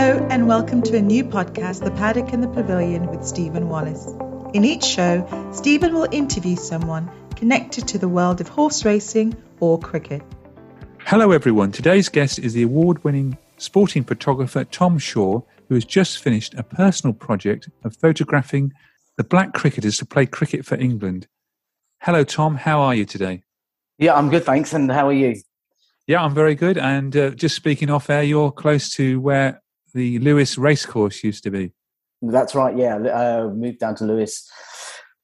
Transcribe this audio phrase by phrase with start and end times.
[0.00, 4.06] Hello, and welcome to a new podcast, The Paddock and the Pavilion, with Stephen Wallace.
[4.54, 9.78] In each show, Stephen will interview someone connected to the world of horse racing or
[9.78, 10.22] cricket.
[11.00, 11.70] Hello, everyone.
[11.70, 16.62] Today's guest is the award winning sporting photographer Tom Shaw, who has just finished a
[16.62, 18.72] personal project of photographing
[19.18, 21.26] the black cricketers to play cricket for England.
[22.00, 22.54] Hello, Tom.
[22.54, 23.42] How are you today?
[23.98, 24.72] Yeah, I'm good, thanks.
[24.72, 25.42] And how are you?
[26.06, 26.78] Yeah, I'm very good.
[26.78, 29.60] And uh, just speaking off air, you're close to where
[29.92, 31.72] the Lewes racecourse used to be.
[32.22, 32.76] That's right.
[32.76, 34.48] Yeah, uh, moved down to Lewes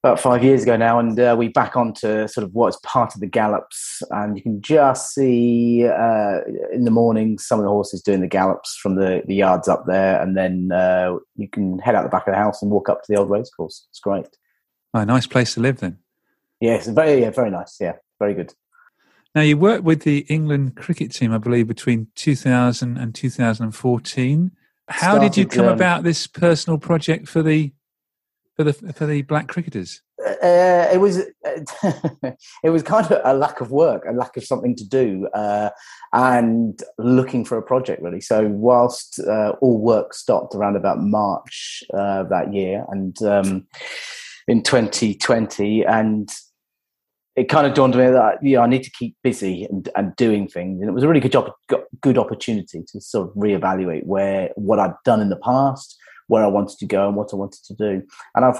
[0.03, 3.21] about five years ago now, and uh, we back onto sort of what's part of
[3.21, 6.39] the gallops, and you can just see uh,
[6.71, 9.85] in the morning some of the horses doing the gallops from the, the yards up
[9.85, 12.89] there, and then uh, you can head out the back of the house and walk
[12.89, 13.85] up to the old racecourse.
[13.89, 14.27] It's great.
[14.93, 15.97] Oh, a nice place to live then.
[16.59, 17.77] Yes, very yeah, very nice.
[17.79, 18.53] Yeah, very good.
[19.35, 24.51] Now, you worked with the England cricket team, I believe, between 2000 and 2014.
[24.87, 27.73] How did you come um, about this personal project for the
[28.55, 30.01] for the for the black cricketers?
[30.19, 31.17] Uh, it was
[32.63, 35.69] it was kind of a lack of work, a lack of something to do, uh,
[36.13, 38.21] and looking for a project really.
[38.21, 43.67] So whilst uh, all work stopped around about March uh, that year, and um,
[44.47, 46.29] in 2020, and
[47.37, 49.87] it kind of dawned on me that you know, I need to keep busy and,
[49.95, 51.51] and doing things, and it was a really good job,
[52.01, 56.47] good opportunity to sort of reevaluate where what I'd done in the past, where I
[56.47, 58.01] wanted to go, and what I wanted to do,
[58.35, 58.59] and I've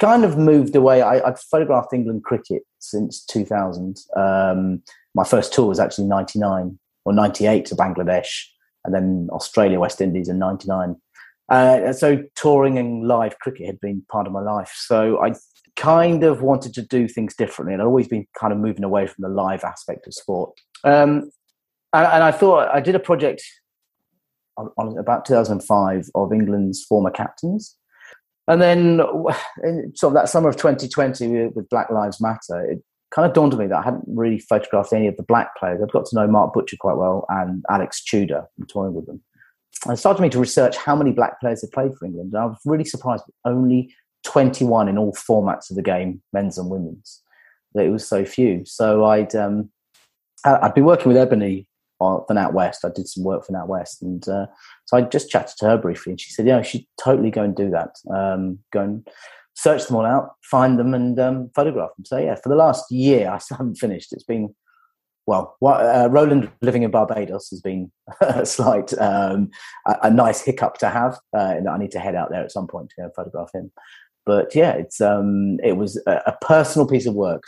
[0.00, 1.00] kind of moved away.
[1.00, 3.98] I, I'd photographed England cricket since 2000.
[4.16, 4.82] Um,
[5.14, 8.46] my first tour was actually 99 or 98 to Bangladesh,
[8.84, 10.96] and then Australia, West Indies in 99.
[11.48, 14.74] Uh, so touring and live cricket had been part of my life.
[14.74, 15.34] So I
[15.78, 19.06] kind of wanted to do things differently, and I'd always been kind of moving away
[19.06, 20.52] from the live aspect of sport.
[20.84, 21.30] Um,
[21.92, 23.42] and, and I thought I did a project
[24.56, 27.76] on, on about 2005 of England's former captains.
[28.48, 29.00] And then,
[29.62, 32.82] in sort of that summer of 2020 with, Black Lives Matter, it
[33.14, 35.80] kind of dawned on me that I hadn't really photographed any of the black players.
[35.82, 39.22] I'd got to know Mark Butcher quite well and Alex Tudor from touring with them.
[39.84, 42.32] And it started me to research how many black players had played for England.
[42.32, 46.58] And I was really surprised with only 21 in all formats of the game, men's
[46.58, 47.22] and women's,
[47.74, 48.64] that it was so few.
[48.64, 49.70] So I'd, um,
[50.44, 51.68] I'd been working with Ebony
[51.98, 52.84] for NatWest.
[52.84, 54.02] I did some work for NatWest.
[54.02, 54.46] And uh,
[54.86, 57.54] so I just chatted to her briefly and she said, yeah, should totally go and
[57.54, 57.96] do that.
[58.12, 59.08] Um, go and
[59.54, 62.04] search them all out, find them and um, photograph them.
[62.04, 64.12] So yeah, for the last year, I still haven't finished.
[64.12, 64.54] It's been,
[65.26, 67.90] well, uh, Roland living in Barbados has been
[68.20, 69.50] a slight, um,
[69.86, 71.18] a, a nice hiccup to have.
[71.36, 73.50] Uh, and I need to head out there at some point to go and photograph
[73.52, 73.72] him.
[74.28, 77.44] But yeah, it's um, it was a, a personal piece of work,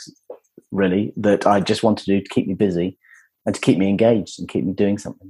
[0.71, 2.97] really, that I just wanted to do to keep me busy
[3.45, 5.29] and to keep me engaged and keep me doing something.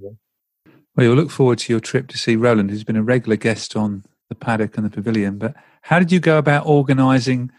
[0.95, 3.75] Well, you'll look forward to your trip to see Roland, who's been a regular guest
[3.75, 5.39] on the paddock and the pavilion.
[5.39, 7.51] But how did you go about organising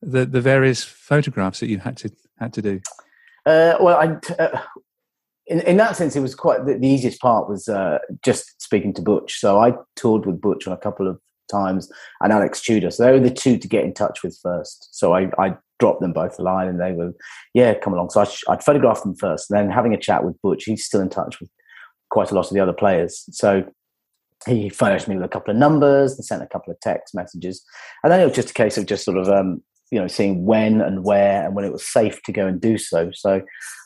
[0.00, 2.80] the the various photographs that you had to had to do?
[3.44, 4.06] Uh, well, I,
[4.42, 4.62] uh,
[5.46, 8.94] in in that sense, it was quite the, the easiest part was uh, just speaking
[8.94, 9.38] to Butch.
[9.38, 11.90] So I toured with Butch on a couple of times,
[12.20, 12.90] and Alex Tudor.
[12.90, 14.88] So they were the two to get in touch with first.
[14.92, 17.12] So I, I dropped them both a line, and they were,
[17.54, 18.10] yeah, come along.
[18.10, 20.64] So I, I'd photograph them first, and then having a chat with Butch.
[20.64, 21.50] He's still in touch with
[22.10, 23.24] quite a lot of the other players.
[23.30, 23.64] So
[24.46, 27.64] he furnished me with a couple of numbers and sent a couple of text messages.
[28.02, 30.44] And then it was just a case of just sort of, um, you know, seeing
[30.44, 33.10] when and where and when it was safe to go and do so.
[33.12, 33.42] So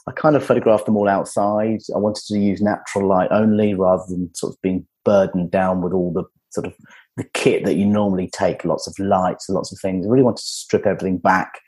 [0.06, 1.81] I kind of photographed them all outside.
[1.94, 5.93] I wanted to use natural light only rather than sort of being burdened down with
[5.93, 6.75] all the sort of
[7.17, 10.06] the kit that you normally take, lots of lights, lots of things.
[10.06, 11.61] I really wanted to strip everything back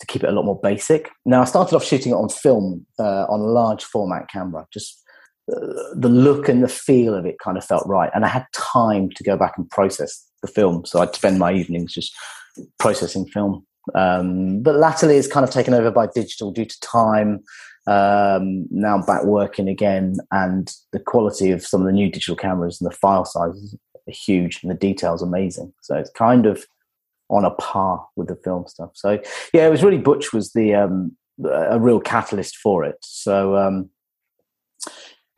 [0.00, 1.10] to keep it a lot more basic.
[1.24, 5.02] Now I started off shooting it on film uh, on a large format camera, just
[5.92, 8.10] the look and the feel of it kind of felt right.
[8.14, 10.84] And I had time to go back and process the film.
[10.84, 12.14] So I'd spend my evenings just
[12.78, 13.66] processing film.
[13.94, 17.40] Um, but latterly, it's kind of taken over by digital due to time.
[17.86, 22.36] Um, now I'm back working again, and the quality of some of the new digital
[22.36, 25.72] cameras and the file sizes huge, and the details amazing.
[25.82, 26.64] So it's kind of
[27.28, 28.90] on a par with the film stuff.
[28.94, 29.20] So
[29.52, 32.96] yeah, it was really Butch was the um, a real catalyst for it.
[33.02, 33.90] So um,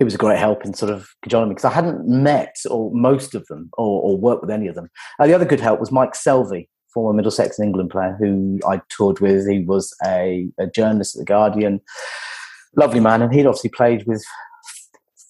[0.01, 2.91] it was a great help in sort of cajoling me because I hadn't met or
[2.93, 4.91] most of them or, or worked with any of them.
[5.19, 8.81] Uh, the other good help was Mike Selvey, former Middlesex and England player who I
[8.89, 9.49] toured with.
[9.49, 11.81] He was a, a journalist at the Guardian,
[12.75, 14.25] lovely man, and he'd obviously played with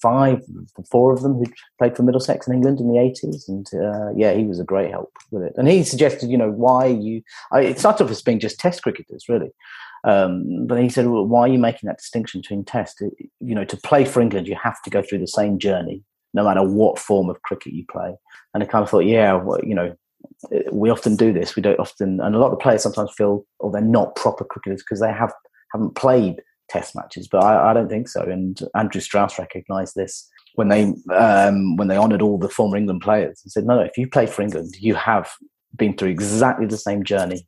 [0.02, 0.42] five,
[0.90, 1.46] four of them who
[1.78, 4.90] played for Middlesex in England in the eighties, and uh, yeah, he was a great
[4.90, 5.54] help with it.
[5.56, 7.22] And he suggested, you know, why you.
[7.52, 9.52] I, it started off as being just Test cricketers, really,
[10.04, 13.00] um, but he said, well, why are you making that distinction between test?
[13.00, 16.02] You know, to play for England, you have to go through the same journey,
[16.34, 18.14] no matter what form of cricket you play.
[18.52, 19.94] And I kind of thought, yeah, well, you know,
[20.72, 21.56] we often do this.
[21.56, 24.44] We don't often, and a lot of the players sometimes feel, oh, they're not proper
[24.44, 25.32] cricketers because they have
[25.72, 27.28] haven't played test matches.
[27.30, 28.22] But I, I don't think so.
[28.22, 33.02] And Andrew Strauss recognised this when they um, when they honoured all the former England
[33.02, 35.30] players and said, no, no, if you play for England, you have
[35.76, 37.46] been through exactly the same journey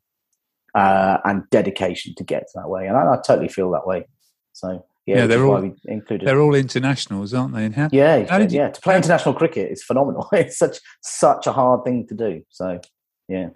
[0.75, 2.87] uh, and dedication to get to that way.
[2.87, 4.05] And I, I totally feel that way.
[4.53, 6.27] So yeah, yeah they're all included.
[6.27, 7.65] They're all internationals, aren't they?
[7.65, 8.69] And how, yeah, how did you, yeah.
[8.69, 10.27] To play international cricket is phenomenal.
[10.33, 12.41] it's such such a hard thing to do.
[12.49, 12.79] So
[13.27, 13.49] yeah.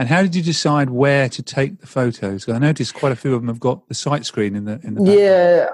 [0.00, 2.48] And how did you decide where to take the photos?
[2.48, 4.94] I noticed quite a few of them have got the sight screen in the in
[4.94, 5.04] the.
[5.04, 5.68] Yeah,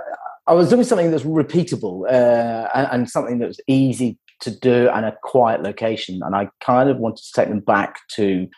[0.48, 4.88] I was doing something that's repeatable uh, and, and something that was easy to do
[4.88, 8.48] and a quiet location, and I kind of wanted to take them back to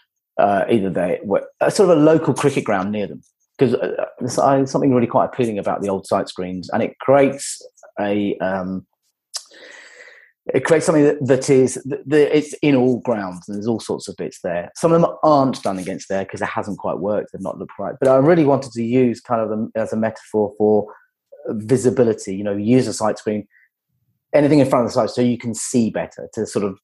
[0.41, 3.21] uh, either they were uh, sort of a local cricket ground near them
[3.59, 4.07] because uh,
[4.41, 7.61] uh, something really quite appealing about the old sight screens, and it creates
[8.01, 8.87] a um,
[10.55, 14.09] it creates something that, that is that it's in all grounds and there's all sorts
[14.09, 14.71] of bits there.
[14.77, 17.79] Some of them aren't done against there because it hasn't quite worked; they've not looked
[17.79, 17.95] right.
[18.01, 20.93] But I really wanted to use kind of them as a metaphor for
[21.49, 22.37] uh, visibility.
[22.37, 23.47] You know, use a sight screen,
[24.35, 26.79] anything in front of the sight, so you can see better to sort of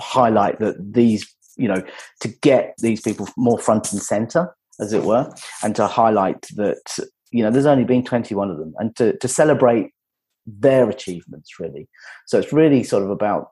[0.00, 1.82] highlight that these you know,
[2.20, 5.32] to get these people more front and center, as it were,
[5.62, 6.98] and to highlight that,
[7.30, 9.92] you know, there's only been 21 of them and to, to celebrate
[10.46, 11.88] their achievements, really.
[12.26, 13.50] So it's really sort of about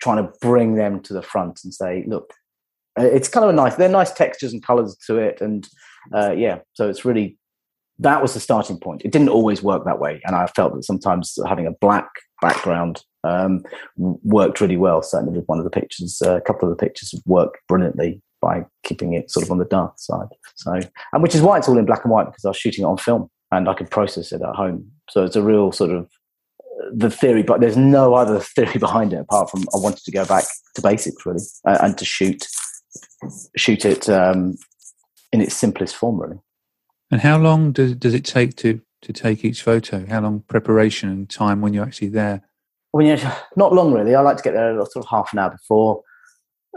[0.00, 2.32] trying to bring them to the front and say, look,
[2.98, 5.40] uh, it's kind of a nice, they're nice textures and colors to it.
[5.40, 5.68] And
[6.14, 7.36] uh, yeah, so it's really,
[7.98, 9.02] that was the starting point.
[9.04, 10.20] It didn't always work that way.
[10.24, 12.08] And I felt that sometimes having a black
[12.40, 13.62] background um,
[13.96, 15.02] worked really well.
[15.02, 18.64] Certainly with one of the pictures, uh, a couple of the pictures worked brilliantly by
[18.84, 20.28] keeping it sort of on the dark side.
[20.54, 20.80] So,
[21.12, 22.88] and which is why it's all in black and white because I was shooting it
[22.88, 24.90] on film and I could process it at home.
[25.10, 26.08] So it's a real sort of
[26.92, 30.24] the theory, but there's no other theory behind it apart from I wanted to go
[30.24, 30.44] back
[30.74, 32.46] to basics really uh, and to shoot
[33.56, 34.56] shoot it um,
[35.32, 36.38] in its simplest form really.
[37.10, 40.06] And how long does does it take to to take each photo?
[40.06, 42.42] How long preparation and time when you're actually there?
[42.92, 43.18] When you're
[43.56, 44.14] not long really.
[44.14, 46.02] I like to get there sort of half an hour before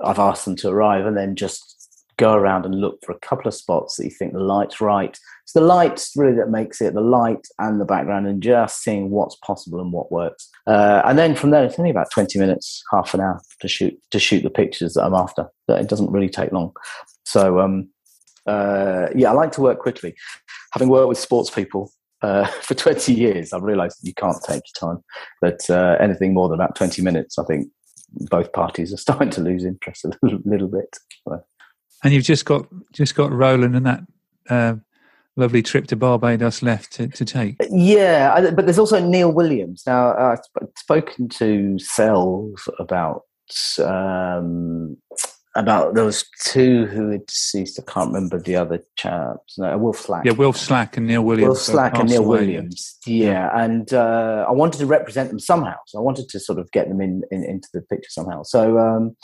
[0.03, 1.82] I've asked them to arrive, and then just
[2.17, 5.17] go around and look for a couple of spots that you think the light's right.
[5.43, 9.09] It's the light really that makes it the light and the background, and just seeing
[9.09, 10.49] what's possible and what works.
[10.67, 13.97] Uh, and then from there, it's only about twenty minutes, half an hour to shoot
[14.11, 15.49] to shoot the pictures that I'm after.
[15.67, 16.73] It doesn't really take long.
[17.25, 17.89] So um,
[18.45, 20.15] uh, yeah, I like to work quickly.
[20.73, 21.91] Having worked with sports people,
[22.23, 25.03] uh, for 20 years, I've realized you can't take your time.
[25.41, 27.67] But uh, anything more than about 20 minutes, I think
[28.29, 30.97] both parties are starting to lose interest a little, little bit.
[32.03, 34.01] And you've just got just got Roland and that
[34.49, 34.75] uh,
[35.35, 37.55] lovely trip to Barbados left to, to take.
[37.69, 39.83] Yeah, but there's also Neil Williams.
[39.87, 40.39] Now I've
[40.77, 43.23] spoken to Sells about
[43.79, 44.97] um,
[45.55, 47.79] about was two who had deceased.
[47.79, 49.57] I can't remember the other chaps.
[49.57, 50.25] No, Wilf Slack.
[50.25, 51.47] Yeah, Wilf Slack and Neil Williams.
[51.47, 52.97] Wilf Slack and Neil Williams.
[53.05, 53.63] Yeah, yeah.
[53.63, 55.75] and uh, I wanted to represent them somehow.
[55.87, 58.43] So I wanted to sort of get them in, in into the picture somehow.
[58.43, 59.15] So um,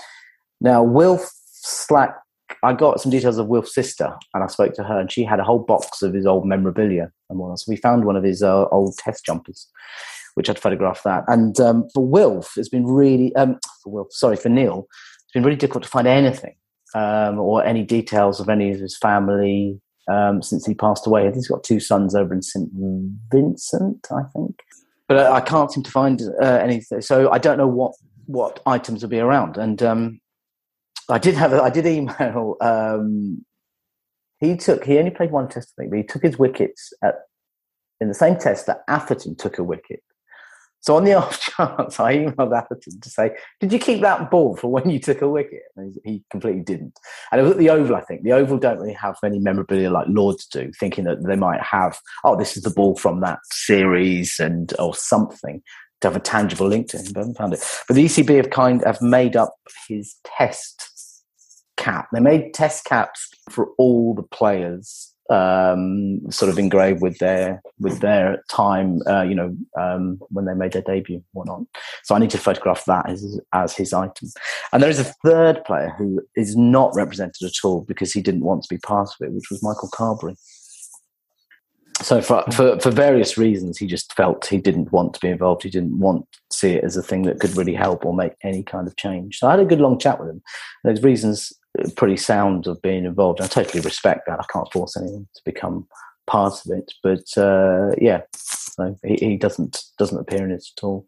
[0.61, 2.15] now Wilf Slack,
[2.63, 5.39] I got some details of Wilf's sister, and I spoke to her, and she had
[5.39, 7.59] a whole box of his old memorabilia and whatnot.
[7.59, 9.67] So we found one of his uh, old test jumpers,
[10.35, 11.23] which I'd photographed that.
[11.27, 14.87] And um, for Wilf, it's been really um, for Wilf, sorry for Neil,
[15.23, 16.55] it's been really difficult to find anything
[16.95, 21.31] um, or any details of any of his family um, since he passed away.
[21.31, 22.69] He's got two sons over in St
[23.31, 24.59] Vincent, I think,
[25.07, 27.01] but I can't seem to find uh, anything.
[27.01, 27.93] So I don't know what
[28.25, 29.57] what items will be around.
[29.57, 30.19] And um,
[31.09, 32.55] I did have a, I did email.
[32.61, 33.45] Um,
[34.39, 37.15] he took he only played one test, I think, but he took his wickets at
[37.99, 40.01] in the same test that Atherton took a wicket.
[40.81, 44.55] So on the off chance, I emailed Atherton to say, "Did you keep that ball
[44.55, 46.97] for when you took a wicket?" And he completely didn't.
[47.31, 48.23] And it was at the Oval, I think.
[48.23, 51.99] The Oval don't really have many memorabilia like Lords do, thinking that they might have,
[52.23, 55.61] "Oh, this is the ball from that series," and or something
[56.01, 57.11] to have a tangible link to him.
[57.13, 57.63] But I haven't found it.
[57.87, 59.55] But the ECB have kind have made up
[59.89, 60.88] his test
[61.79, 62.09] cap.
[62.13, 67.99] They made test caps for all the players um, sort of engraved with their with
[67.99, 71.61] their time, uh, you know, um, when they made their debut, whatnot.
[72.03, 74.29] So I need to photograph that as as his item.
[74.73, 78.43] And there is a third player who is not represented at all because he didn't
[78.43, 80.35] want to be part of it, which was Michael Carberry.
[82.01, 85.63] So for, for for various reasons, he just felt he didn't want to be involved.
[85.63, 88.33] He didn't want to see it as a thing that could really help or make
[88.43, 89.37] any kind of change.
[89.37, 90.41] So I had a good long chat with him.
[90.83, 91.53] There's reasons
[91.95, 93.41] pretty sound of being involved.
[93.41, 94.39] I totally respect that.
[94.39, 95.87] I can't force anyone to become
[96.27, 100.83] part of it, but uh, yeah, so he, he, doesn't doesn't appear in it at
[100.83, 101.07] all.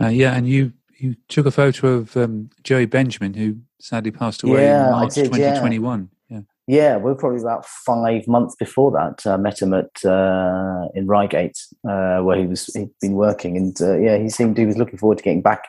[0.00, 4.42] Uh, yeah, and you you took a photo of um, Joey Benjamin, who sadly passed
[4.42, 6.10] away yeah, in March 2021.
[6.28, 6.40] Yeah.
[6.66, 6.96] yeah.
[6.98, 9.26] we are probably about five months before that.
[9.26, 13.80] I met him at uh, in Reigate, uh, where he was he'd been working, and
[13.80, 15.64] uh, yeah, he seemed he was looking forward to getting back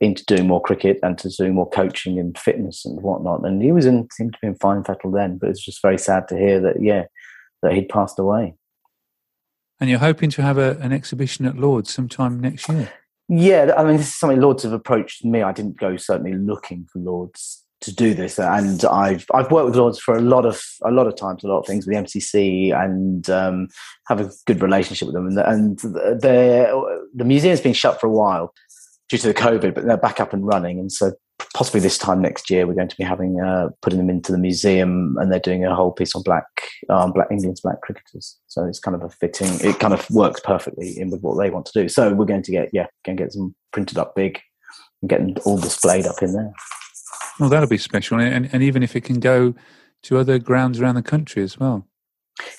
[0.00, 3.44] into doing more cricket and to doing more coaching and fitness and whatnot.
[3.44, 5.98] And he was in seemed to be in fine fettle then, but it's just very
[5.98, 7.04] sad to hear that yeah
[7.62, 8.54] that he'd passed away.
[9.78, 12.92] And you're hoping to have a, an exhibition at Lords sometime next year.
[13.28, 15.42] Yeah, I mean, this is something Lords have approached me.
[15.42, 19.76] I didn't go certainly looking for Lords to do this, and I've I've worked with
[19.76, 22.02] Lords for a lot of a lot of times, a lot of things with the
[22.02, 23.68] MCC, and um,
[24.08, 25.28] have a good relationship with them.
[25.28, 28.52] And, and the the museum's been shut for a while,
[29.10, 30.78] due to the COVID, but they're back up and running.
[30.78, 31.12] And so
[31.52, 34.38] possibly this time next year, we're going to be having uh, putting them into the
[34.38, 36.44] museum, and they're doing a whole piece on black,
[36.88, 38.38] um, black England's black cricketers.
[38.46, 39.48] So it's kind of a fitting.
[39.60, 41.88] It kind of works perfectly in with what they want to do.
[41.88, 44.40] So we're going to get yeah, going to get them printed up big
[45.02, 46.52] and getting all displayed up in there.
[47.38, 49.54] Well, that'll be special, and, and even if it can go
[50.02, 51.86] to other grounds around the country as well.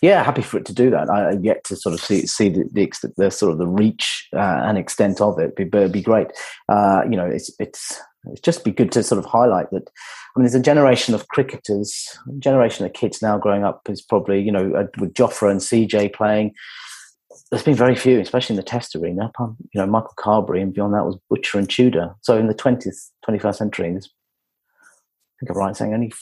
[0.02, 1.10] Yeah, happy for it to do that.
[1.10, 4.62] I yet to sort of see see the, the, the sort of the reach uh,
[4.64, 5.56] and extent of it.
[5.56, 6.28] But it'd be great.
[6.70, 9.90] Uh, you know, it's it's it's just be good to sort of highlight that.
[10.36, 12.08] I mean, there's a generation of cricketers,
[12.40, 16.14] generation of kids now growing up is probably you know uh, with Jofra and CJ
[16.14, 16.54] playing.
[17.50, 19.32] There's been very few, especially in the Test arena.
[19.40, 22.16] You know, Michael Carberry, and beyond that was Butcher and Tudor.
[22.22, 26.14] So in the 20th, 21st century, I think I'm right saying only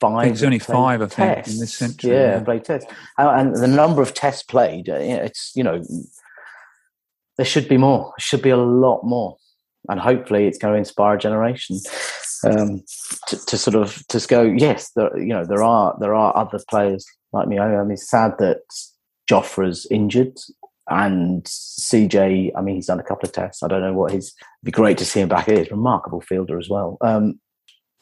[0.00, 0.26] five.
[0.26, 2.12] there's only five, I think, in this century.
[2.12, 2.40] Yeah, yeah.
[2.40, 4.88] played tests, and the number of tests played.
[4.88, 5.82] Uh, it's you know,
[7.36, 8.12] there should be more.
[8.16, 9.36] There should be a lot more,
[9.88, 11.78] and hopefully, it's going to inspire a generation
[12.44, 12.82] um,
[13.28, 14.42] to, to, sort of to go.
[14.42, 17.58] Yes, there, you know, there are there are other players like me.
[17.58, 18.60] I mean, it's sad that
[19.30, 20.38] Jofra's injured.
[20.90, 23.62] And CJ, I mean, he's done a couple of tests.
[23.62, 24.28] I don't know what his.
[24.28, 25.44] It'd be great to see him back.
[25.44, 26.96] He's is remarkable fielder as well.
[27.02, 27.38] Um,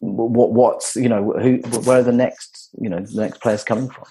[0.07, 3.89] what what's you know who where are the next you know the next players coming
[3.89, 4.05] from?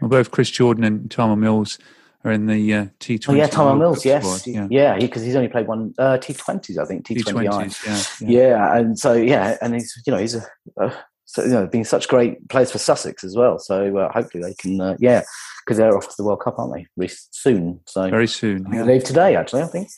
[0.00, 1.78] Well, both Chris Jordan and Tymal Mills
[2.24, 3.40] are in the uh, T Twenty.
[3.40, 6.78] Oh, yeah, Tymal Mills, yes, yeah, because yeah, he's only played one uh, T Twenties,
[6.78, 7.46] I think T Twenty.
[7.46, 10.46] Yeah, yeah, yeah, and so yeah, and he's you know he's a.
[10.80, 10.94] Uh,
[11.30, 13.58] so you know, being such great players for Sussex as well.
[13.58, 15.24] So uh, hopefully they can, uh, yeah,
[15.62, 17.08] because they're off to the World Cup, aren't they?
[17.32, 17.80] Soon.
[17.84, 18.66] So very soon.
[18.72, 18.84] Yeah.
[18.84, 19.60] They leave today, actually.
[19.60, 19.88] I think.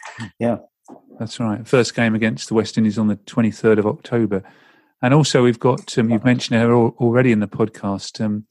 [0.40, 0.56] Yeah,
[1.20, 1.66] that's right.
[1.66, 4.42] First game against the West Indies on the twenty third of October.
[5.02, 8.46] And also, we've got, um, you've mentioned her already in the podcast, um,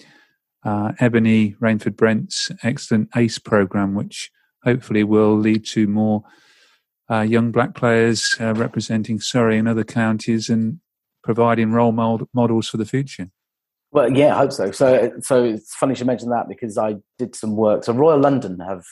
[0.63, 4.31] uh, Ebony Rainford Brent's excellent ACE program, which
[4.63, 6.23] hopefully will lead to more
[7.09, 10.79] uh, young black players uh, representing Surrey and other counties and
[11.23, 13.29] providing role models for the future.
[13.91, 14.71] Well, yeah, I hope so.
[14.71, 17.83] So, so it's funny you mention that because I did some work.
[17.83, 18.83] So, Royal London have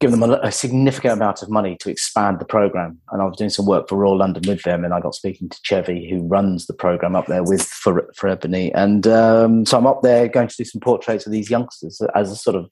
[0.00, 2.98] given them a, a, significant amount of money to expand the program.
[3.12, 5.48] And I was doing some work for Royal London with them, and I got speaking
[5.50, 8.72] to Chevy, who runs the program up there with for for Ebony.
[8.72, 12.30] And um, so I'm up there going to do some portraits of these youngsters as
[12.30, 12.70] a sort of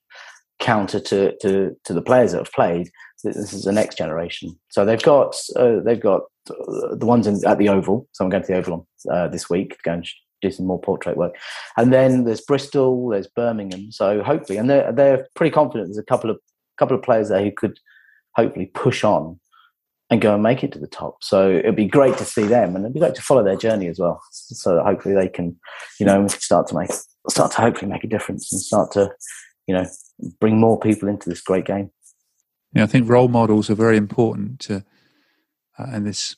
[0.59, 2.89] counter to to, to the players that have played.
[3.23, 4.57] This is the next generation.
[4.69, 8.07] So they've got uh, they've got uh, the ones in, at the Oval.
[8.13, 10.07] So I'm going to the Oval uh, this week to go and
[10.41, 11.35] do some more portrait work.
[11.77, 13.91] And then there's Bristol, there's Birmingham.
[13.91, 15.89] So hopefully, and they're they're pretty confident.
[15.89, 16.39] There's a couple of
[16.79, 17.77] couple of players there who could
[18.35, 19.39] hopefully push on
[20.09, 21.23] and go and make it to the top.
[21.23, 23.87] So it'd be great to see them, and it'd be great to follow their journey
[23.87, 24.19] as well.
[24.31, 25.55] So that hopefully they can,
[25.99, 26.89] you know, start to make
[27.29, 29.11] start to hopefully make a difference and start to,
[29.67, 29.85] you know,
[30.39, 31.91] bring more people into this great game.
[32.73, 34.83] Yeah, I think role models are very important to,
[35.77, 36.35] uh, in this,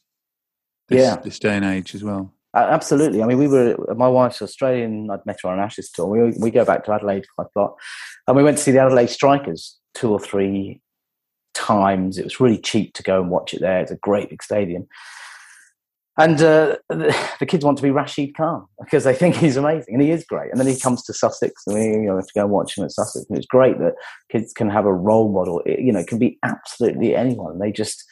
[0.89, 2.33] this yeah this day and age as well.
[2.53, 3.24] Absolutely.
[3.24, 5.10] I mean, we were my wife's Australian.
[5.10, 6.08] I'd met her on Ashes tour.
[6.08, 7.75] We we go back to Adelaide quite a lot,
[8.27, 10.81] and we went to see the Adelaide Strikers two or three
[11.53, 12.17] times.
[12.17, 13.79] It was really cheap to go and watch it there.
[13.79, 14.88] It's a great big stadium.
[16.17, 19.93] And uh, the, the, kids want to be Rashid Khan because they think he's amazing,
[19.93, 20.51] and he is great.
[20.51, 22.77] And then he comes to Sussex, and we you know, have to go and watch
[22.77, 23.25] him at Sussex.
[23.29, 23.93] And it's great that
[24.29, 25.62] kids can have a role model.
[25.65, 27.60] It, you know, it can be absolutely anyone.
[27.60, 28.03] They just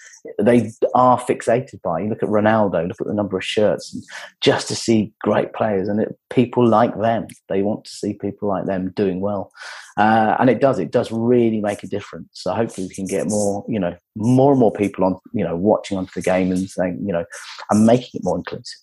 [0.42, 2.02] they are fixated by.
[2.02, 4.04] You look at Ronaldo, look at the number of shirts, and
[4.42, 7.28] just to see great players and it, people like them.
[7.48, 9.52] They want to see people like them doing well,
[9.98, 10.80] uh, and it does.
[10.80, 12.30] It does really make a difference.
[12.34, 15.56] So hopefully we can get more, you know, more and more people on, you know,
[15.56, 17.26] watching onto the game and saying, you know,
[17.70, 18.80] and making it more inclusive.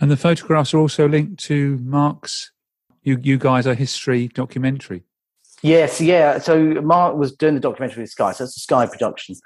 [0.00, 2.50] And the photographs are also linked to Mark's.
[3.02, 5.02] You, you guys are history documentary.
[5.62, 6.38] Yes, yeah.
[6.38, 9.36] So Mark was doing the documentary with Sky, so it's a Sky production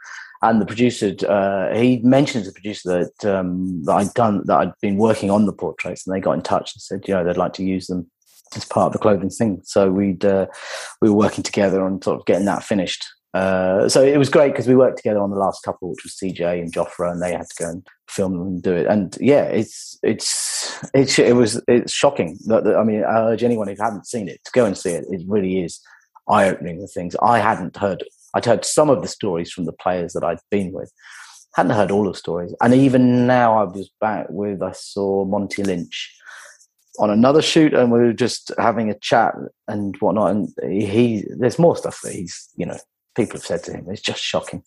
[0.43, 4.59] and the producer uh, he mentioned to the producer that um, that I'd done that
[4.59, 7.25] I'd been working on the portraits, and they got in touch and said, you know,
[7.25, 8.11] they'd like to use them
[8.55, 9.61] as part of the clothing thing.
[9.65, 10.47] So we'd uh,
[11.01, 13.05] we were working together on sort of getting that finished.
[13.35, 16.15] Uh, so it was great because we worked together on the last couple, which was
[16.15, 18.87] CJ and Jofra, and they had to go and film them and do it.
[18.87, 22.39] And yeah, it's it's it's it was it's shocking.
[22.47, 25.05] That, I mean, I urge anyone who hadn't seen it to go and see it.
[25.11, 25.81] It really is
[26.29, 26.81] eye opening.
[26.81, 28.05] The things I hadn't heard
[28.37, 30.93] I'd heard some of the stories from the players that I'd been with.
[31.55, 32.55] Hadn't heard all the stories.
[32.61, 36.15] And even now I was back with, I saw Monty Lynch
[36.99, 39.33] on another shoot and we were just having a chat
[39.69, 40.33] and whatnot.
[40.33, 42.77] And he, there's more stuff that he's, you know,
[43.15, 43.87] people have said to him.
[43.89, 44.63] It's just shocking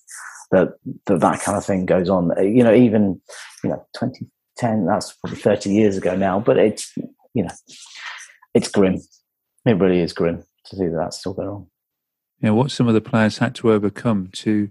[0.49, 0.69] that
[1.05, 2.31] that, that kind of thing goes on.
[2.35, 3.21] Uh, you know, even,
[3.63, 6.91] you know, 2010, that's probably 30 years ago now, but it's,
[7.35, 7.53] you know,
[8.55, 8.99] it's grim.
[9.67, 11.67] It really is grim to see that that's still going on
[12.41, 14.69] you know, what some of the players had to overcome to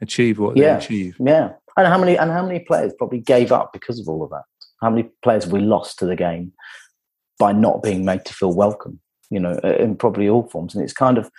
[0.00, 1.16] achieve what yeah, they achieved.
[1.20, 4.30] Yeah, and how many and how many players probably gave up because of all of
[4.30, 4.44] that?
[4.80, 6.52] How many players we lost to the game
[7.38, 9.00] by not being made to feel welcome?
[9.30, 11.30] You know, in probably all forms, and it's kind of.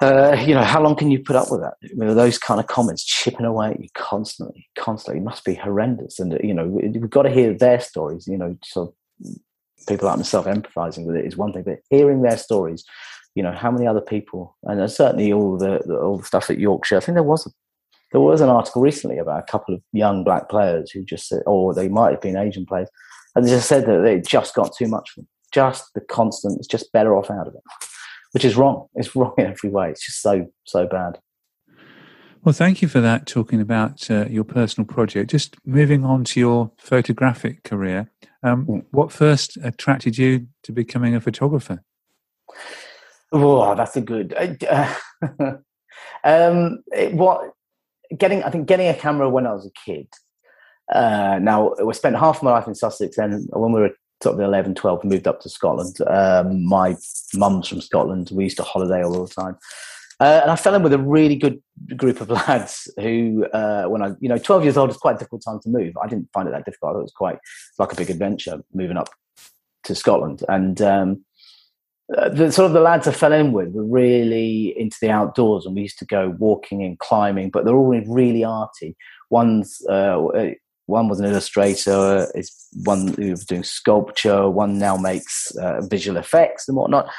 [0.00, 1.74] Uh, you know, how long can you put up with that?
[1.80, 5.20] You know, those kind of comments chipping away at you constantly, constantly.
[5.20, 6.20] It must be horrendous.
[6.20, 8.94] And, you know, we've got to hear their stories, you know, so
[9.88, 12.84] people like myself empathizing with it is one thing, but hearing their stories
[13.34, 16.58] you know how many other people and certainly all the, the, all the stuff at
[16.58, 16.96] Yorkshire.
[16.96, 17.50] I think there was a,
[18.12, 21.42] there was an article recently about a couple of young black players who just said,
[21.46, 22.88] or they might have been Asian players,
[23.34, 25.28] and they just said that they just got too much for them.
[25.52, 27.62] Just the constant, it's just better off out of it,
[28.32, 28.86] which is wrong.
[28.94, 29.90] It's wrong in every way.
[29.90, 31.18] It's just so so bad.
[32.44, 33.26] Well, thank you for that.
[33.26, 38.10] Talking about uh, your personal project, just moving on to your photographic career.
[38.42, 38.84] Um, mm.
[38.90, 41.82] What first attracted you to becoming a photographer?
[43.32, 44.34] Oh, that's a good.
[44.68, 44.94] Uh,
[46.24, 47.52] um, it, what
[48.16, 48.42] getting?
[48.42, 50.08] I think getting a camera when I was a kid.
[50.92, 53.90] Uh, now we spent half my life in Sussex, and when we were
[54.22, 55.96] sort of 11, 12, moved up to Scotland.
[56.06, 56.96] Um, my
[57.34, 58.30] mum's from Scotland.
[58.32, 59.56] We used to holiday all the time.
[60.20, 61.62] Uh, and I fell in with a really good
[61.96, 65.18] group of lads who, uh, when I, you know, 12 years old is quite a
[65.18, 65.96] difficult time to move.
[66.02, 66.90] I didn't find it that difficult.
[66.90, 67.38] I thought It was quite
[67.78, 69.10] like a big adventure moving up
[69.84, 70.42] to Scotland.
[70.48, 71.24] And um,
[72.16, 75.66] uh, the sort of the lads I fell in with were really into the outdoors,
[75.66, 77.50] and we used to go walking and climbing.
[77.50, 78.96] But they're all really arty.
[79.28, 80.50] One's uh, uh,
[80.86, 82.26] one was an illustrator.
[82.34, 82.50] Is
[82.84, 84.48] one who was doing sculpture.
[84.48, 87.10] One now makes uh, visual effects and whatnot.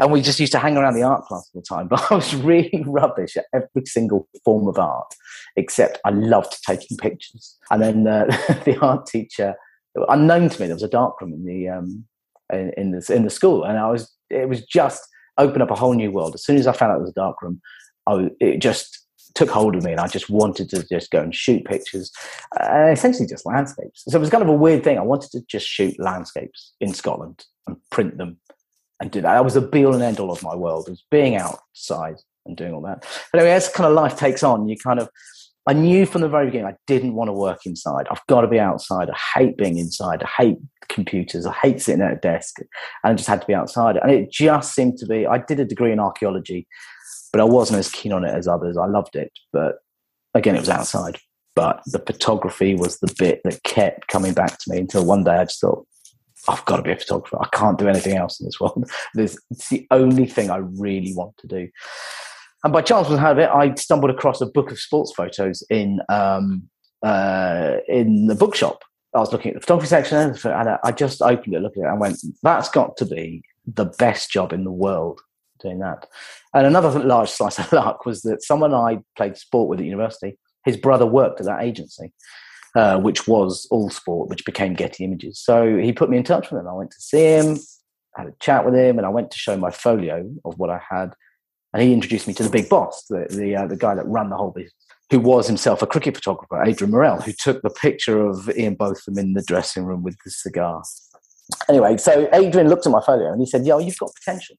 [0.00, 1.88] And we just used to hang around the art class all the time.
[1.90, 5.14] But I was really rubbish at every single form of art,
[5.56, 7.58] except I loved taking pictures.
[7.70, 8.24] And then uh,
[8.64, 9.56] the art teacher,
[10.08, 12.06] unknown to me, there was a darkroom in the um,
[12.50, 15.76] in, in the in the school, and I was it was just opened up a
[15.76, 16.34] whole new world.
[16.34, 17.60] As soon as I found out it was a dark room,
[18.06, 21.34] I, it just took hold of me and I just wanted to just go and
[21.34, 22.10] shoot pictures,
[22.60, 24.04] uh, essentially just landscapes.
[24.08, 24.98] So it was kind of a weird thing.
[24.98, 28.38] I wanted to just shoot landscapes in Scotland and print them
[29.00, 29.34] and do that.
[29.34, 32.56] That was the be all and end all of my world, was being outside and
[32.56, 33.06] doing all that.
[33.30, 35.08] But anyway, as kind of life takes on, you kind of
[35.68, 38.06] I knew from the very beginning I didn't want to work inside.
[38.10, 39.10] I've got to be outside.
[39.10, 40.22] I hate being inside.
[40.22, 40.56] I hate
[40.88, 41.44] computers.
[41.44, 42.58] I hate sitting at a desk.
[42.58, 43.98] And I just had to be outside.
[43.98, 46.66] And it just seemed to be, I did a degree in archaeology,
[47.32, 48.78] but I wasn't as keen on it as others.
[48.78, 49.30] I loved it.
[49.52, 49.76] But
[50.32, 51.18] again, it was outside.
[51.54, 55.32] But the photography was the bit that kept coming back to me until one day
[55.32, 55.86] I just thought,
[56.48, 57.36] I've got to be a photographer.
[57.42, 58.90] I can't do anything else in this world.
[59.12, 61.68] This, it's the only thing I really want to do.
[62.64, 66.00] And by chance, was out it, I stumbled across a book of sports photos in
[66.08, 66.68] um,
[67.04, 68.82] uh, in the bookshop.
[69.14, 71.88] I was looking at the photography section, and I just opened it, looked at it,
[71.88, 75.20] and went, "That's got to be the best job in the world."
[75.60, 76.06] Doing that,
[76.54, 80.38] and another large slice of luck was that someone I played sport with at university,
[80.64, 82.12] his brother worked at that agency,
[82.76, 85.40] uh, which was Allsport, which became Getty Images.
[85.40, 86.68] So he put me in touch with him.
[86.68, 87.58] I went to see him,
[88.16, 90.80] had a chat with him, and I went to show my folio of what I
[90.88, 91.12] had
[91.72, 94.30] and he introduced me to the big boss, the the, uh, the guy that ran
[94.30, 94.74] the whole business,
[95.10, 99.18] who was himself a cricket photographer, Adrian Murrell, who took the picture of Ian Botham
[99.18, 100.82] in the dressing room with the cigar.
[101.68, 104.56] Anyway, so Adrian looked at my folio and he said, "Yo, you've got potential."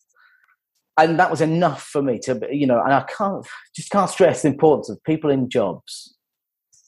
[0.97, 3.45] And that was enough for me to, you know, and I can't
[3.75, 6.15] just can't stress the importance of people in jobs.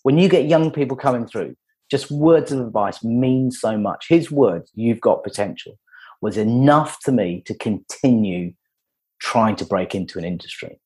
[0.04, 1.56] When you get young people coming through,
[1.90, 4.08] just words of advice mean so much.
[4.10, 5.78] His words, "You've got potential,"
[6.22, 8.54] was enough to me to continue
[9.22, 10.80] trying to break into an industry.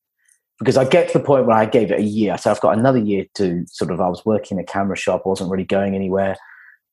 [0.58, 2.38] Because I get to the point where I gave it a year.
[2.38, 5.22] So I've got another year to sort of, I was working in a camera shop,
[5.26, 6.36] I wasn't really going anywhere.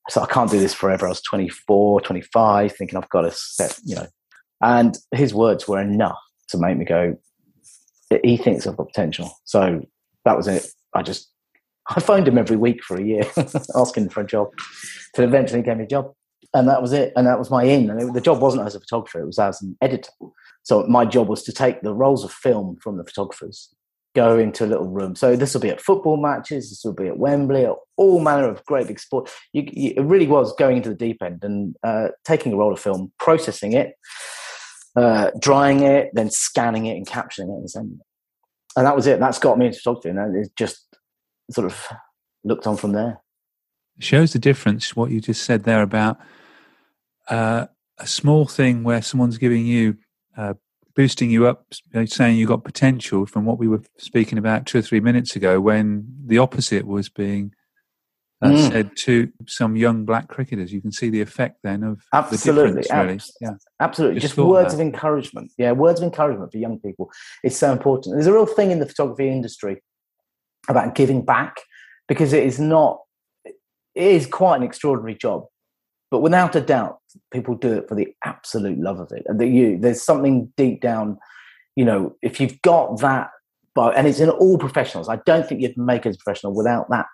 [0.10, 1.06] So I can't do this forever.
[1.06, 4.08] I was 24, 25, thinking I've got to set, you know.
[4.62, 7.17] And his words were enough to make me go,
[8.23, 9.32] he thinks I've got potential.
[9.45, 9.82] So
[10.25, 10.67] that was it.
[10.93, 11.32] I just,
[11.88, 13.23] I phoned him every week for a year,
[13.75, 14.49] asking for a job,
[15.15, 16.12] till eventually he gave me a job.
[16.53, 17.13] And that was it.
[17.15, 17.89] And that was my in.
[17.89, 20.12] And it, the job wasn't as a photographer, it was as an editor.
[20.63, 23.73] So my job was to take the rolls of film from the photographers,
[24.15, 25.15] go into a little room.
[25.15, 28.65] So this will be at football matches, this will be at Wembley, all manner of
[28.65, 29.30] great big sport.
[29.52, 32.73] You, you, it really was going into the deep end and uh, taking a roll
[32.73, 33.95] of film, processing it,
[34.95, 38.06] uh, drying it, then scanning it and capturing it and sending it.
[38.76, 39.19] And that was it.
[39.19, 40.95] That's got me into photography, and it just
[41.52, 41.88] sort of
[42.43, 43.21] looked on from there.
[43.99, 44.95] Shows the difference.
[44.95, 46.17] What you just said there about
[47.30, 47.67] uh,
[47.99, 49.97] a small thing where someone's giving you
[50.37, 50.53] uh,
[50.95, 51.65] boosting you up,
[52.05, 55.59] saying you got potential from what we were speaking about two or three minutes ago,
[55.59, 57.53] when the opposite was being
[58.43, 58.71] uh, mm.
[58.71, 60.73] said to some young black cricketers.
[60.73, 63.19] You can see the effect then of absolutely, the really.
[63.39, 63.51] yeah.
[63.79, 64.19] absolutely.
[64.19, 64.75] Just, Just words that.
[64.75, 65.51] of encouragement.
[65.57, 67.09] Yeah, words of encouragement for young people
[67.43, 68.15] is so important.
[68.15, 69.81] There's a real thing in the photography industry
[70.67, 71.55] about giving back
[72.07, 72.99] because it is not.
[73.45, 73.55] It
[73.95, 75.45] is quite an extraordinary job
[76.13, 76.99] but without a doubt,
[77.32, 79.23] people do it for the absolute love of it.
[79.26, 81.17] And that you, there's something deep down,
[81.76, 83.32] you know, if you've got that,
[83.73, 85.10] but and it's in all professionals.
[85.10, 87.08] I don't think you can make it a professional without that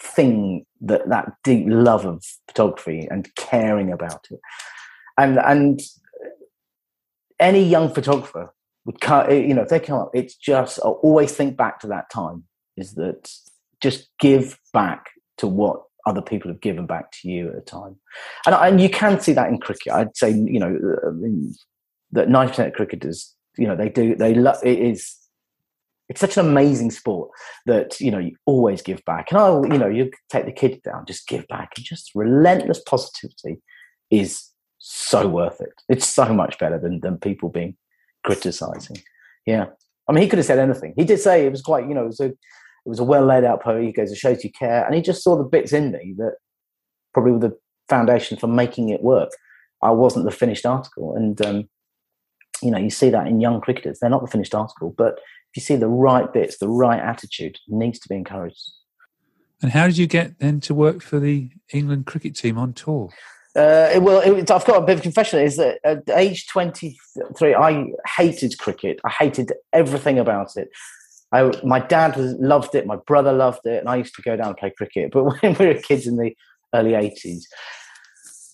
[0.00, 4.40] thing, that that deep love of photography and caring about it.
[5.18, 5.82] And and
[7.38, 8.54] any young photographer
[8.86, 11.88] would, cut, you know, if they come up, it's just I'll always think back to
[11.88, 12.44] that time.
[12.78, 13.30] Is that
[13.82, 17.96] just give back to what other people have given back to you at a time.
[18.46, 19.92] And, and you can see that in cricket.
[19.92, 21.10] I'd say, you know, uh,
[22.12, 25.16] that 90% of cricketers, you know, they do, they love, it is,
[26.08, 27.30] it's such an amazing sport
[27.66, 29.30] that, you know, you always give back.
[29.30, 32.80] And I'll, you know, you take the kid down, just give back and just relentless
[32.80, 33.60] positivity
[34.10, 35.70] is so worth it.
[35.88, 37.76] It's so much better than, than people being
[38.24, 38.96] criticizing.
[39.46, 39.66] Yeah.
[40.08, 40.94] I mean, he could have said anything.
[40.96, 42.32] He did say it was quite, you know, it was a,
[42.90, 43.84] was a well laid out poem.
[43.84, 44.84] He goes, it shows you care.
[44.84, 46.34] And he just saw the bits in me that
[47.14, 49.30] probably were the foundation for making it work.
[49.82, 51.16] I wasn't the finished article.
[51.16, 51.68] And, um,
[52.62, 53.98] you know, you see that in young cricketers.
[54.00, 57.58] They're not the finished article, but if you see the right bits, the right attitude
[57.68, 58.62] needs to be encouraged.
[59.62, 63.10] And how did you get then to work for the England cricket team on tour?
[63.56, 65.40] Uh, well, it, I've got a bit of confession.
[65.40, 69.00] Is that at age 23, I hated cricket.
[69.04, 70.68] I hated everything about it.
[71.32, 74.36] I, my dad was, loved it, my brother loved it, and I used to go
[74.36, 75.12] down and play cricket.
[75.12, 76.34] But when we were kids in the
[76.74, 77.44] early 80s,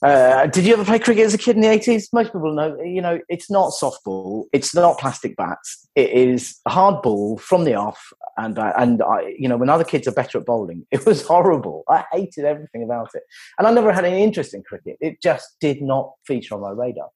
[0.02, 2.12] uh, did you ever play cricket as a kid in the 80s?
[2.12, 6.70] Most people know, you know, it's not softball, it's not plastic bats, it is a
[6.70, 8.12] hard ball from the off.
[8.36, 11.26] And, uh, and I, you know, when other kids are better at bowling, it was
[11.26, 11.84] horrible.
[11.88, 13.22] I hated everything about it.
[13.58, 14.98] And I never had any interest in cricket.
[15.00, 17.08] It just did not feature on my radar.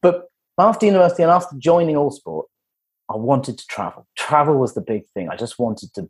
[0.00, 0.24] But
[0.58, 2.44] after university and after joining Allsport,
[3.10, 4.06] I wanted to travel.
[4.16, 5.28] Travel was the big thing.
[5.28, 6.08] I just wanted to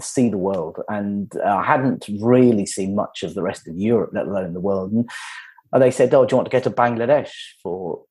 [0.00, 4.10] see the world, and uh, I hadn't really seen much of the rest of Europe,
[4.12, 4.92] let alone the world.
[4.92, 7.30] And they said, "Oh, do you want to go to Bangladesh
[7.62, 8.02] for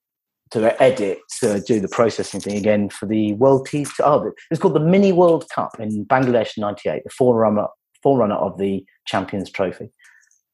[0.51, 3.85] to edit, to do the processing thing again for the World T?
[4.01, 7.67] Oh, it's called the Mini World Cup in Bangladesh '98, the forerunner
[8.01, 9.89] forerunner of the Champions Trophy."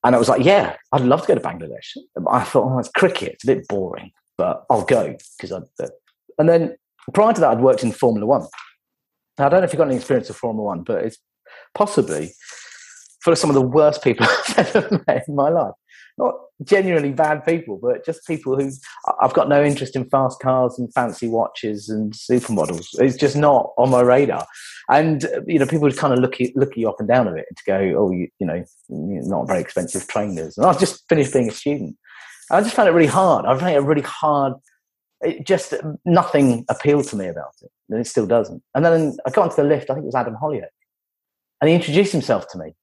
[0.04, 1.98] And I was like, "Yeah, I'd love to go to Bangladesh."
[2.30, 3.34] I thought, "Oh, it's cricket.
[3.34, 5.60] It's a bit boring, but I'll go because I."
[6.40, 6.76] And then
[7.14, 8.48] prior to that, I'd worked in Formula One.
[9.38, 11.18] Now, I don't know if you've got any experience of Formula One, but it's
[11.74, 12.34] possibly
[13.22, 14.26] for some of the worst people
[14.58, 15.74] I've ever met in my life.
[16.18, 18.72] not genuinely bad people, but just people who
[19.22, 22.88] I've got no interest in fast cars and fancy watches and supermodels.
[23.00, 24.46] It's just not on my radar.
[24.90, 27.28] And uh, you know, people would kind of look you, look you up and down
[27.28, 30.58] a bit to go, oh, you, you know, not very expensive trainers.
[30.58, 31.96] And I've just finished being a student.
[32.52, 33.46] I just found it really hard.
[33.46, 34.54] I found it really hard.
[35.24, 35.74] It just
[36.06, 38.62] nothing appealed to me about it, and it still doesn't.
[38.76, 39.90] And then I got into the lift.
[39.90, 40.68] I think it was Adam Hollioake,
[41.62, 42.74] and he introduced himself to me,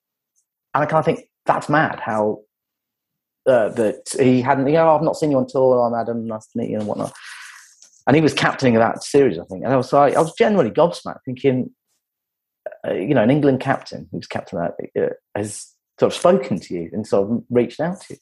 [0.75, 2.01] and I kind of think that's mad.
[2.01, 2.41] How
[3.47, 5.81] uh, that he hadn't, you know, I've not seen you on tour.
[5.81, 7.13] I'm Adam, nice to meet you, and whatnot.
[8.07, 9.65] And he was captaining that series, I think.
[9.65, 11.71] And I was like, I was generally gobsmacked, thinking,
[12.87, 16.75] uh, you know, an England captain who's captain that uh, has sort of spoken to
[16.75, 18.21] you and sort of reached out to you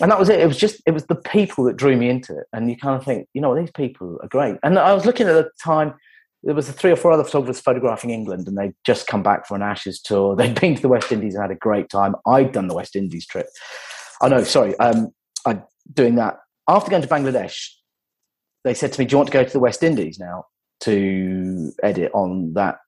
[0.00, 0.40] and that was it.
[0.40, 2.96] It was just it was the people that drew me into it, and you kind
[2.96, 4.56] of think, you know, these people are great.
[4.62, 5.94] And I was looking at the time.
[6.42, 9.54] There was three or four other photographers photographing England, and they'd just come back for
[9.54, 10.36] an Ashes tour.
[10.36, 12.14] They'd been to the West Indies and had a great time.
[12.26, 13.46] I'd done the West Indies trip.
[14.20, 15.08] Oh no, sorry, um,
[15.46, 16.36] I doing that
[16.68, 17.68] after going to Bangladesh.
[18.62, 20.44] They said to me, "Do you want to go to the West Indies now
[20.80, 22.78] to edit on that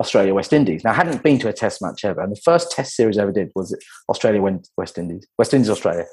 [0.00, 0.84] Australia West Indies.
[0.84, 3.22] Now, I hadn't been to a test match ever, and the first test series I
[3.22, 3.76] ever did was
[4.08, 6.04] Australia Went West Indies, West Indies Australia.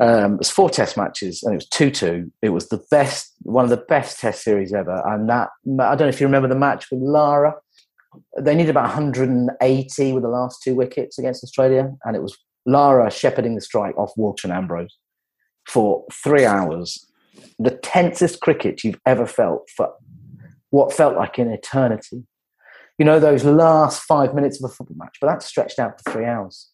[0.00, 2.32] Um, it was four test matches and it was 2 2.
[2.40, 5.02] It was the best, one of the best test series ever.
[5.06, 7.54] And that, I don't know if you remember the match with Lara.
[8.38, 11.92] They needed about 180 with the last two wickets against Australia.
[12.04, 14.96] And it was Lara shepherding the strike off and Ambrose
[15.68, 17.06] for three hours.
[17.58, 19.92] The tensest cricket you've ever felt for
[20.70, 22.24] what felt like an eternity.
[22.98, 26.12] You know, those last five minutes of a football match, but that stretched out for
[26.12, 26.70] three hours.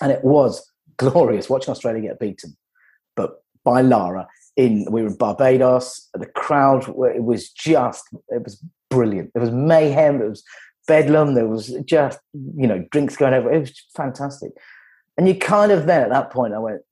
[0.00, 0.69] And it was
[1.00, 2.56] glorious watching Australia get beaten,
[3.16, 4.28] but by Lara.
[4.56, 6.08] In we were in Barbados.
[6.12, 9.30] The crowd it was just it was brilliant.
[9.34, 10.20] It was mayhem.
[10.20, 10.44] It was
[10.86, 11.34] bedlam.
[11.34, 13.50] There was just you know drinks going over.
[13.50, 14.52] It was fantastic.
[15.16, 16.82] And you kind of then at that point I went,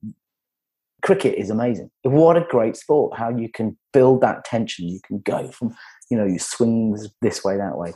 [1.03, 1.91] cricket is amazing.
[2.03, 3.17] What a great sport!
[3.17, 4.87] How you can build that tension.
[4.87, 5.75] You can go from
[6.09, 7.93] you know you swings this way that way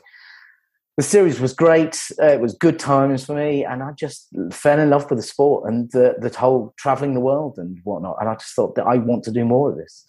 [0.95, 1.99] the series was great.
[2.21, 5.23] Uh, it was good times for me, and I just fell in love with the
[5.23, 8.17] sport and the, the whole traveling the world and whatnot.
[8.19, 10.05] And I just thought that I want to do more of this.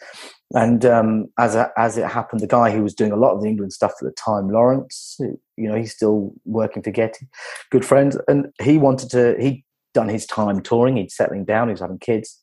[0.52, 3.40] And um, as a, as it happened, the guy who was doing a lot of
[3.40, 5.18] the England stuff at the time, Lawrence,
[5.56, 7.28] you know, he's still working for Getty,
[7.70, 9.36] good friend, and he wanted to.
[9.40, 10.96] He'd done his time touring.
[10.96, 11.68] He'd settling down.
[11.68, 12.42] He was having kids,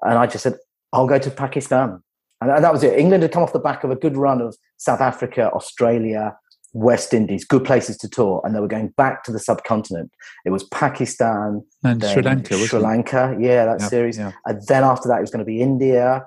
[0.00, 0.56] and I just said,
[0.94, 2.02] "I'll go to Pakistan."
[2.40, 2.98] And that was it.
[2.98, 6.36] England had come off the back of a good run of South Africa, Australia,
[6.74, 10.10] West Indies, good places to tour, and they were going back to the subcontinent.
[10.44, 12.58] It was Pakistan and Sri Lanka.
[12.58, 14.18] Sri Lanka, yeah, that yeah, series.
[14.18, 14.32] yeah.
[14.44, 16.26] And then after that, it was going to be India,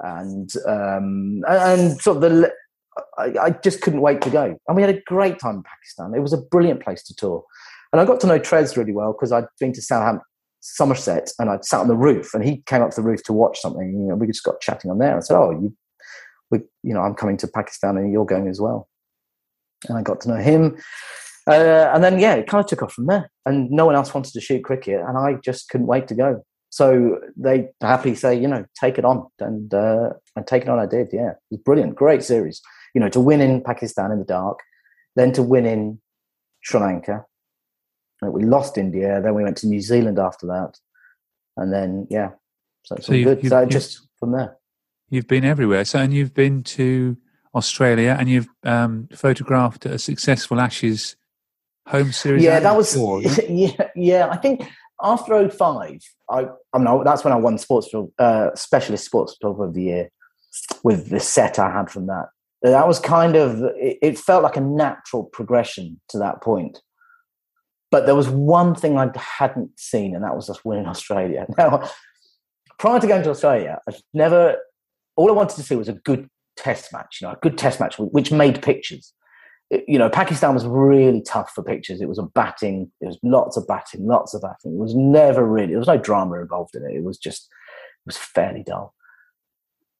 [0.00, 2.52] and um, and sort of the.
[3.18, 6.14] I, I just couldn't wait to go, and we had a great time in Pakistan.
[6.14, 7.42] It was a brilliant place to tour,
[7.92, 10.24] and I got to know Trez really well because I'd been to Southampton,
[10.60, 13.32] Somerset, and I'd sat on the roof, and he came up to the roof to
[13.32, 13.92] watch something.
[13.92, 15.16] You know, we just got chatting on there.
[15.16, 15.74] I said, "Oh, you,
[16.50, 18.88] we, you know, I'm coming to Pakistan, and you're going as well."
[19.88, 20.76] And I got to know him.
[21.48, 23.30] Uh, and then, yeah, it kind of took off from there.
[23.44, 26.44] And no one else wanted to shoot cricket, and I just couldn't wait to go.
[26.70, 30.78] So they happily say, you know, take it on, and uh, and take it on.
[30.80, 31.30] I did, yeah.
[31.30, 32.60] It was brilliant, great series.
[32.94, 34.58] You know, to win in Pakistan in the dark,
[35.14, 36.00] then to win in
[36.62, 37.24] Sri Lanka.
[38.22, 40.78] We lost India, then we went to New Zealand after that,
[41.56, 42.30] and then yeah,
[42.82, 43.38] so it's So all you've- good.
[43.44, 44.56] you've- so you've- just from there.
[45.08, 45.84] You've been everywhere.
[45.84, 47.16] So, and you've been to
[47.56, 51.16] Australia and you've um, photographed a successful Ashes
[51.88, 52.42] home series.
[52.42, 53.88] yeah that was before, yeah?
[53.94, 54.68] yeah i think
[55.02, 57.88] after 05 i i mean that's when i won sports
[58.18, 60.10] uh, specialist sports photographer of the year
[60.82, 62.26] with the set i had from that
[62.62, 66.80] that was kind of it, it felt like a natural progression to that point
[67.90, 71.88] but there was one thing i hadn't seen and that was us winning australia now
[72.78, 74.56] prior to going to australia I've never
[75.14, 77.80] all i wanted to see was a good test match you know a good test
[77.80, 79.12] match which made pictures
[79.70, 82.00] you know, Pakistan was really tough for pictures.
[82.00, 84.74] It was a batting, it was lots of batting, lots of batting.
[84.74, 86.94] It was never really, there was no drama involved in it.
[86.94, 88.94] It was just, it was fairly dull.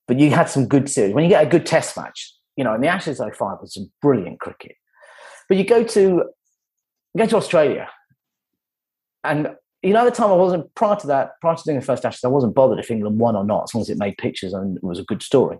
[0.06, 1.14] But you had some good series.
[1.14, 3.90] When you get a good test match, you know, and the Ashes 05 was some
[4.00, 4.76] brilliant cricket.
[5.48, 7.88] But you go to, you go to Australia,
[9.24, 11.84] and you know, at the time I wasn't, prior to that, prior to doing the
[11.84, 14.16] first Ashes, I wasn't bothered if England won or not, as long as it made
[14.16, 15.58] pictures and it was a good story.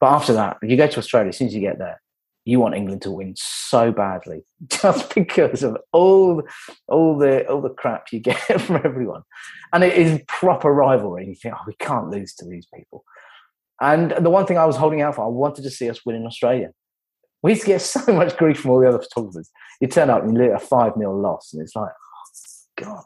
[0.00, 2.00] But after that, you go to Australia, as soon as you get there,
[2.44, 6.42] you want England to win so badly, just because of all
[6.88, 9.22] all the all the crap you get from everyone,
[9.72, 11.22] and it is proper rivalry.
[11.22, 13.04] And you think, oh, we can't lose to these people.
[13.80, 16.16] And the one thing I was holding out for, I wanted to see us win
[16.16, 16.70] in Australia.
[17.42, 19.50] We used to get so much grief from all the other photographers.
[19.80, 23.04] You turn up and you get a five 0 loss, and it's like, oh God.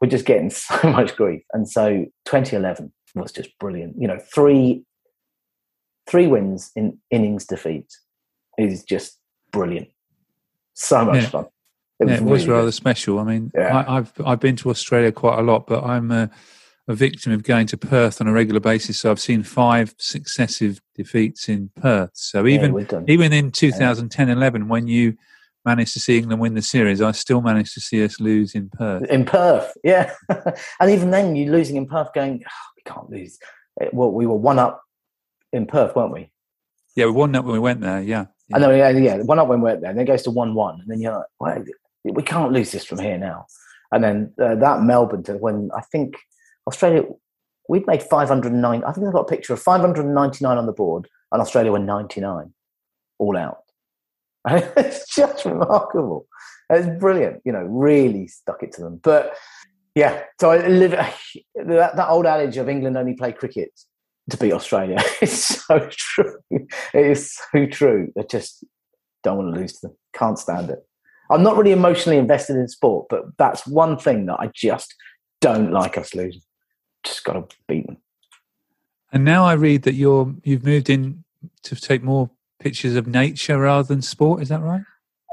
[0.00, 1.42] we're just getting so much grief.
[1.52, 3.96] And so 2011 was just brilliant.
[3.98, 4.84] You know, three
[6.08, 7.86] three wins in innings defeat
[8.58, 9.18] is just
[9.52, 9.88] brilliant.
[10.74, 11.28] So much Yeah.
[11.28, 11.46] fun.
[12.00, 12.74] It, was yeah, it was really rather good.
[12.74, 13.18] special.
[13.18, 13.76] I mean, Yeah.
[13.76, 16.30] I, I've I've been to Australia quite a lot, but I'm a,
[16.86, 18.98] a victim of going to Perth on a regular basis.
[18.98, 22.10] So I've seen five successive defeats in Perth.
[22.14, 25.16] So even even in 2010-11, when you
[25.64, 28.70] managed to see England win the series, I still managed to see us lose in
[28.70, 29.04] Perth.
[29.10, 30.12] in Perth, yeah.
[30.80, 33.38] and even then, you're losing in Perth, going, "Oh, we can't lose.
[33.92, 34.82] Well, we were one up
[35.52, 36.30] in Perth, weren't we?
[36.94, 38.02] Yeah, we won that when we went there.
[38.02, 39.16] Yeah, I know, yeah, yeah.
[39.18, 41.12] One up when we went there, and then it goes to one-one, and then you're
[41.12, 41.64] like, well,
[42.04, 43.46] we can't lose this from here now.
[43.92, 46.16] And then uh, that Melbourne, to when I think
[46.66, 47.04] Australia,
[47.68, 48.84] we'd made 509.
[48.84, 52.52] I think I've got a picture of 599 on the board, and Australia were 99,
[53.18, 53.62] all out.
[54.48, 56.26] it's just remarkable.
[56.70, 57.42] It's brilliant.
[57.44, 59.00] You know, really stuck it to them.
[59.02, 59.36] But
[59.94, 60.92] yeah, so I live
[61.54, 63.70] that, that old adage of England only play cricket
[64.30, 65.02] to beat Australia.
[65.22, 66.38] It's so true.
[66.50, 68.12] It is so true.
[68.18, 68.64] I just
[69.22, 69.96] don't want to lose to them.
[70.14, 70.78] Can't stand it.
[71.30, 74.94] I'm not really emotionally invested in sport, but that's one thing that I just
[75.40, 76.42] don't like us losing.
[77.04, 77.98] Just got to beat them.
[79.12, 81.24] and now I read that you're you've moved in
[81.64, 84.42] to take more pictures of nature rather than sport.
[84.42, 84.82] Is that right?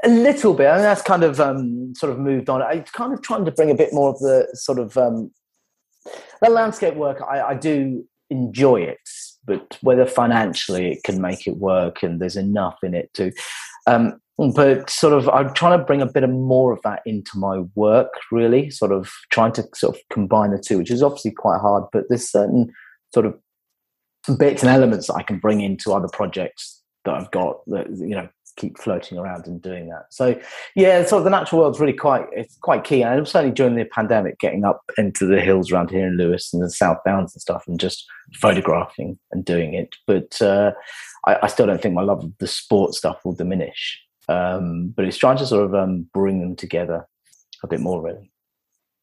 [0.04, 0.68] A little bit.
[0.68, 2.62] I mean, that's kind of um, sort of moved on.
[2.62, 5.32] I kind of trying to bring a bit more of the sort of um,
[6.42, 7.22] the landscape work.
[7.28, 9.00] I, I do enjoy it,
[9.46, 13.32] but whether financially it can make it work and there's enough in it to.
[13.88, 17.38] Um, but sort of, I'm trying to bring a bit of more of that into
[17.38, 18.10] my work.
[18.32, 21.86] Really, sort of trying to sort of combine the two, which is obviously quite hard.
[21.94, 22.74] But there's certain
[23.14, 27.58] sort of bits and elements that I can bring into other projects that I've got
[27.68, 28.28] that you know
[28.58, 30.06] keep floating around and doing that.
[30.10, 30.40] So
[30.76, 33.04] yeah, so the natural world's really quite it's quite key.
[33.04, 36.62] And certainly during the pandemic, getting up into the hills around here in Lewes and
[36.64, 39.96] the South Downs and stuff, and just photographing and doing it.
[40.08, 40.72] But uh,
[41.26, 44.02] I, I still don't think my love of the sport stuff will diminish.
[44.28, 47.06] Um, but it's trying to sort of um, bring them together
[47.64, 48.32] a bit more, really.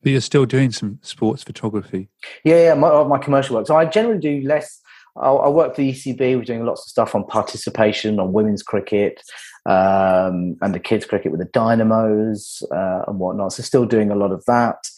[0.02, 2.08] But you're still doing some sports photography.
[2.44, 3.68] Yeah, yeah, my, my commercial work.
[3.68, 4.80] So I generally do less.
[5.16, 6.36] I, I work for the ECB.
[6.36, 9.22] We're doing lots of stuff on participation, on women's cricket,
[9.66, 13.52] um, and the kids' cricket with the Dynamos uh, and whatnot.
[13.52, 14.88] So still doing a lot of that.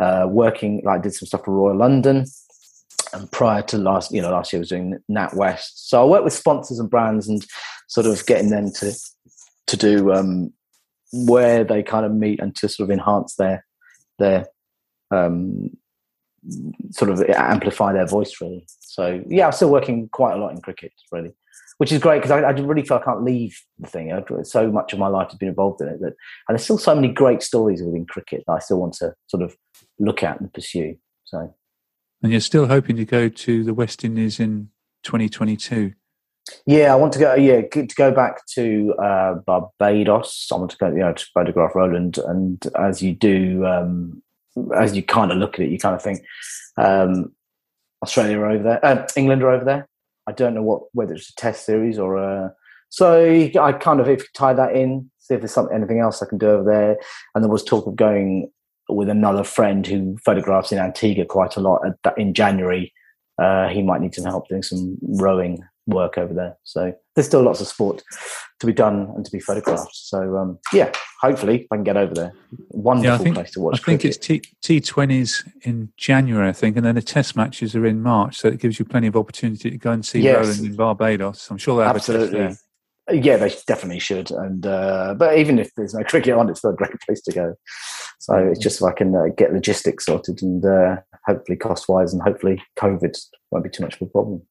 [0.00, 2.24] Uh, working, like, did some stuff for Royal London.
[3.12, 5.70] And prior to last, you know, last year I was doing NatWest.
[5.74, 7.44] So I work with sponsors and brands and
[7.88, 8.92] sort of getting them to
[9.66, 10.52] to do um,
[11.12, 13.64] where they kind of meet and to sort of enhance their
[14.18, 14.46] their
[15.10, 15.70] um,
[16.90, 18.64] sort of amplify their voice really.
[18.80, 21.32] So yeah, I'm still working quite a lot in cricket really,
[21.78, 24.12] which is great because I, I really feel I can't leave the thing.
[24.12, 26.14] I, so much of my life has been involved in it that,
[26.48, 29.42] and there's still so many great stories within cricket that I still want to sort
[29.42, 29.56] of
[29.98, 30.96] look at and pursue.
[31.24, 31.54] So
[32.22, 34.70] And you're still hoping to go to the West Indies in
[35.04, 35.92] 2022.
[36.66, 37.34] yeah, I want to go.
[37.34, 40.48] Yeah, to go back to uh, Barbados.
[40.52, 44.22] I want to go, you know, to photograph Roland, and as you do, um,
[44.76, 46.20] as you kind of look at it, you kind of think
[46.76, 47.32] um,
[48.02, 49.88] Australia are over there, uh, England are over there.
[50.26, 52.52] I don't know what whether it's a test series or a.
[52.90, 56.26] So I kind of if tie that in, see if there's something anything else I
[56.26, 56.96] can do over there.
[57.34, 58.50] And there was talk of going
[58.88, 62.92] with another friend who photographs in Antigua quite a lot at, in January.
[63.40, 66.56] Uh, he might need some help doing some rowing work over there.
[66.64, 68.02] So there's still lots of sport
[68.60, 69.90] to be done and to be photographed.
[69.92, 72.32] So um, yeah, hopefully I can get over there.
[72.70, 73.80] Wonderful Yeah, think place to watch.
[73.80, 74.30] I think cricket.
[74.30, 78.36] it's T twenties in January, I think, and then the Test matches are in March,
[78.38, 80.46] so it gives you plenty of opportunity to go and see Yes.
[80.46, 81.50] Roland in Barbados.
[81.50, 82.38] I'm sure they have a absolutely.
[82.38, 82.64] test
[83.08, 83.16] there.
[83.22, 84.30] Yeah, they definitely should.
[84.30, 87.32] And uh, but even if there's no cricket on, it's still a great place to
[87.32, 87.54] go.
[88.18, 90.96] So it's just if I can uh, get logistics sorted and uh,
[91.26, 93.16] hopefully cost wise and hopefully COVID
[93.50, 94.42] won't be too much of a problem.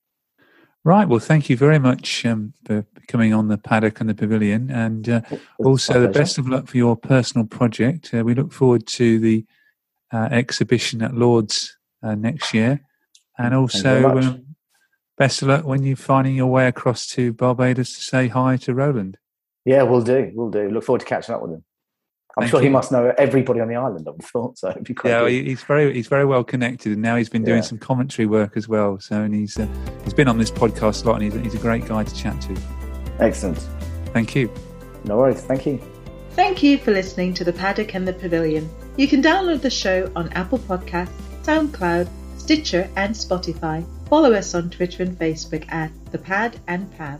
[0.88, 1.06] Right.
[1.06, 5.10] Well, thank you very much um, for coming on the paddock and the pavilion, and
[5.10, 5.22] uh,
[5.60, 8.14] also the best of luck for your personal project.
[8.14, 9.46] Uh, we look forward to the
[10.14, 12.80] uh, exhibition at Lords uh, next year,
[13.38, 14.46] and also um,
[15.18, 18.74] best of luck when you're finding your way across to Barbados to say hi to
[18.74, 19.18] Roland.
[19.66, 20.32] Yeah, we'll do.
[20.34, 20.70] We'll do.
[20.70, 21.66] Look forward to catching up with him.
[22.38, 24.08] I'm Thank sure he must know everybody on the island.
[24.08, 24.70] I would have thought so.
[24.70, 25.48] It'd be quite Yeah, well, good.
[25.48, 27.62] he's very he's very well connected, and now he's been doing Yeah.
[27.64, 29.00] some commentary work as well.
[29.00, 29.68] So, and he's uh,
[30.04, 32.40] he's been on this podcast a lot, and he's, he's a great guy to chat
[32.42, 32.56] to.
[33.20, 33.58] Excellent.
[34.14, 34.52] Thank you.
[35.06, 35.42] No worries.
[35.42, 35.82] Thank you.
[36.32, 38.70] Thank you for listening to The Paddock and the Pavilion.
[38.98, 41.10] You can download the show on Apple Podcasts,
[41.42, 42.08] SoundCloud,
[42.38, 43.84] Stitcher, and Spotify.
[44.10, 47.20] Follow us on Twitter and Facebook at The Pad and Pav.